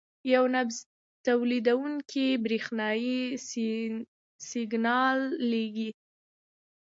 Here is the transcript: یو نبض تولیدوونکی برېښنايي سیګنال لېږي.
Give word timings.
یو 0.33 0.43
نبض 0.55 0.77
تولیدوونکی 1.25 2.25
برېښنايي 2.43 3.19
سیګنال 4.49 5.19
لېږي. 5.51 5.89